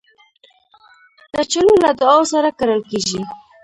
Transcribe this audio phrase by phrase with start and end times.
[1.35, 3.19] کچالو له دعاوو سره کرل کېږي